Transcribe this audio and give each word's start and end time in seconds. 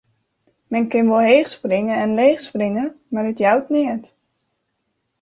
Men 0.71 0.83
kin 0.91 1.09
wol 1.11 1.25
heech 1.31 1.51
springe 1.57 1.95
en 2.03 2.17
leech 2.19 2.41
springe, 2.49 2.85
mar 3.13 3.27
it 3.31 3.41
jout 3.43 3.65
neat. 3.75 4.03